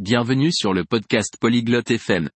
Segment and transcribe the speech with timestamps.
[0.00, 2.28] Bienvenue sur le podcast Polyglotte FM.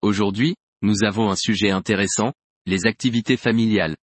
[0.00, 2.32] Aujourd'hui, nous avons un sujet intéressant,
[2.66, 3.96] les activités familiales.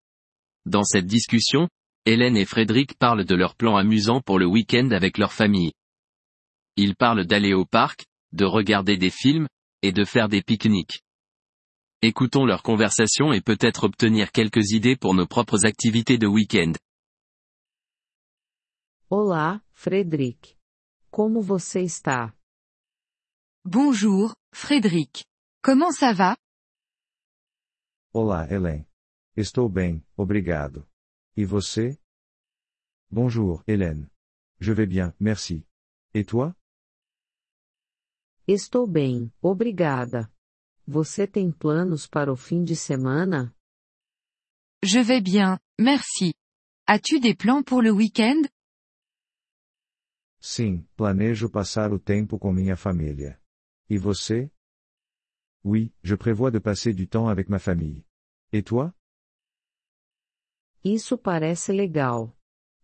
[0.65, 1.69] Dans cette discussion,
[2.07, 5.71] Hélène et Frédéric parlent de leurs plans amusants pour le week-end avec leur famille.
[6.77, 9.47] Ils parlent d'aller au parc, de regarder des films,
[9.83, 11.03] et de faire des pique-niques.
[12.01, 16.73] Écoutons leur conversation et peut-être obtenir quelques idées pour nos propres activités de week-end.
[19.11, 20.57] Olá, Frederic.
[21.11, 22.33] Como você está?
[23.65, 25.25] Bonjour, Frédéric.
[25.61, 26.37] Comment ça va?
[28.13, 28.85] Olá, Hélène.
[29.35, 30.87] Estou bem, obrigado.
[31.35, 31.99] E você?
[33.11, 34.09] Bonjour, Hélène.
[34.61, 35.65] Je vais bien, merci.
[36.13, 36.55] Et toi?
[38.47, 40.31] Estou bem, obrigada.
[40.87, 43.53] Você tem planos para o fim de semana?
[44.81, 46.33] Je vais bien, merci.
[46.87, 48.47] As-tu des plans pour le week-end?
[50.41, 53.37] Sim, planejo passar o tempo com minha família.
[53.89, 54.51] Et você?
[55.63, 58.05] Oui, je prévois de passer du temps avec ma famille.
[58.51, 58.93] Et toi?
[60.83, 62.35] Isso parece legal.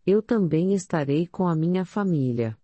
[0.06, 2.58] Eu também estarei com a minha família.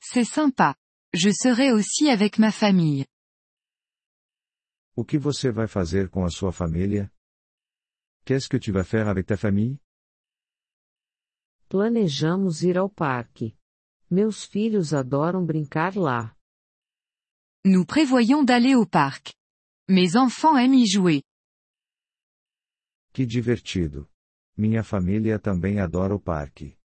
[0.00, 0.76] C'est sympa.
[1.14, 3.06] Je serai aussi avec ma famille.
[4.94, 7.10] O que você vai fazer com a sua família?
[8.24, 9.80] Qu'est-ce que tu vas faire avec ta famille?
[11.68, 13.56] Planejamos ir ao parque.
[14.10, 16.36] Meus filhos adoram brincar lá.
[17.64, 19.34] Nous prévoyons d'aller au parc.
[19.88, 21.22] Mes enfants aiment y jouer.
[23.12, 24.08] Que divertido.
[24.56, 26.76] Minha família também adora o parque.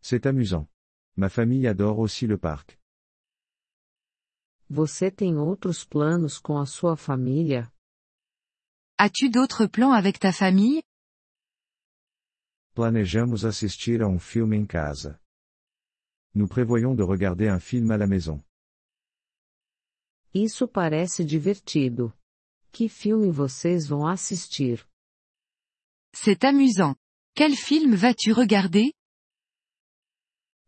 [0.00, 0.68] C'est amusant.
[1.16, 2.78] Ma famille adore aussi le parc.
[4.70, 7.68] Você tem outros planos com a sua família?
[8.96, 10.84] As-tu d'autres plans avec ta famille?
[12.74, 15.20] Planejamos assistir a um filme em casa.
[16.32, 18.40] Nous prévoyons de regarder un film à la maison.
[20.34, 22.12] Isso parece divertido.
[22.72, 24.84] Que filme vocês vão assistir?
[26.12, 26.96] C'est amusant.
[27.36, 28.92] Quel film vas-tu regarder?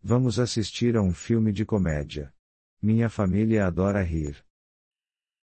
[0.00, 2.32] Vamos assistir a um filme de comédia.
[2.80, 4.44] Minha família adora rir.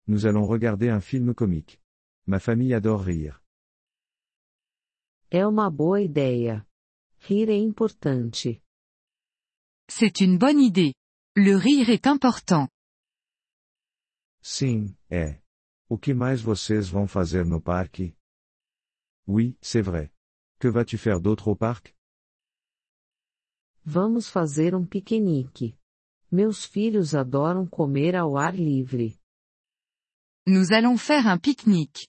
[0.08, 1.78] Nous allons regarder un film comique.
[2.26, 3.42] Ma famille adore rire.
[5.30, 6.66] É uma boa ideia.
[7.20, 8.62] Rir é importante.
[9.90, 10.94] C'est une bonne idée.
[11.36, 12.70] Le rire est important.
[14.48, 15.42] Sim, é.
[15.90, 18.16] O que mais vocês vão fazer no parque?
[19.28, 20.14] Oui, c'est vrai.
[20.60, 21.96] Que vas-tu faire d'autre au parc?
[23.84, 25.76] Vamos fazer um piquenique.
[26.32, 29.18] Meus filhos adoram comer ao ar livre.
[30.46, 32.08] Nous allons faire un pique-nique.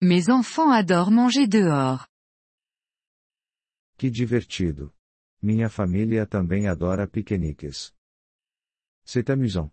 [0.00, 2.06] Mes enfants adorent manger dehors.
[3.98, 4.94] Que divertido.
[5.42, 7.92] Minha família também adora piqueniques.
[9.04, 9.72] C'est amusant.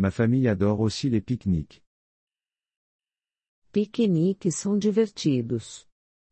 [0.00, 1.82] Ma famille adore aussi les pique-niques.
[3.70, 5.86] Piqueniques são divertidos.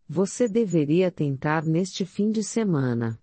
[0.08, 3.20] Você deveria tentar neste fim de semana.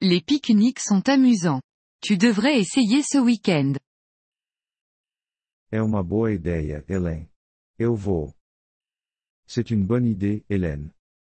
[0.00, 1.60] Les pique-niques sont amusants.
[2.00, 3.72] Tu devrais essayer ce week-end.
[5.72, 7.28] É uma boa ideia, Hélène.
[7.76, 8.32] Eu vou.
[9.48, 10.92] C'est une bonne idée, Hélène.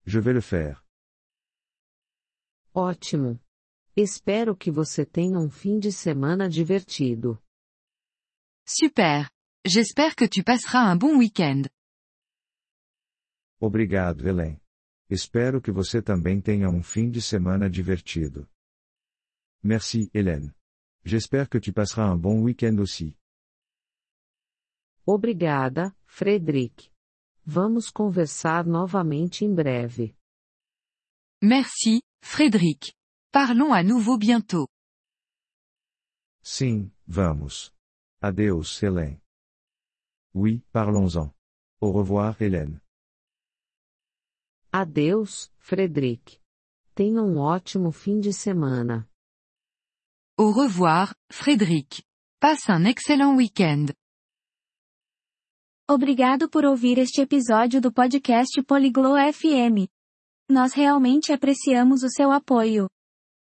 [0.06, 0.86] Je vais le faire.
[2.76, 3.40] Ótimo.
[3.98, 7.42] Espero que você tenha um fim de semana divertido.
[8.66, 9.30] Super.
[9.66, 11.64] J'espère que tu passeras un bon week-end.
[13.60, 14.60] Obrigado, Hélène.
[15.10, 18.48] Espero que você também tenha um fim de semana divertido.
[19.64, 20.54] Merci, Hélène.
[21.04, 23.16] J'espère que tu passeras un bon week-end aussi.
[25.06, 26.92] Obrigada, Frederic.
[27.46, 30.16] Vamos conversar novamente em breve.
[31.42, 32.94] Merci, Frédéric.
[33.32, 34.68] Parlons à nouveau bientôt.
[36.44, 37.72] Sim, vamos.
[38.24, 39.20] Adeus, Hélène.
[40.36, 41.34] Oui, parlons-en.
[41.82, 42.80] Au revoir, Hélène.
[44.72, 46.40] Adeus, Frederic.
[46.94, 49.08] Tenha um ótimo fim de semana.
[50.38, 52.04] Au revoir, Frédéric.
[52.40, 53.88] Passe un excellent week-end.
[55.90, 59.90] Obrigado por ouvir este episódio do podcast Poliglo FM.
[60.48, 62.88] Nós realmente apreciamos o seu apoio.